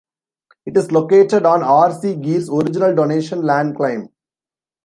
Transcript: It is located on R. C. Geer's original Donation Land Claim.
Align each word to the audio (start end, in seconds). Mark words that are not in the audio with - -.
It 0.65 0.75
is 0.77 0.91
located 0.91 1.45
on 1.45 1.61
R. 1.61 1.93
C. 1.93 2.15
Geer's 2.15 2.49
original 2.49 2.95
Donation 2.95 3.43
Land 3.43 3.75
Claim. 3.75 4.07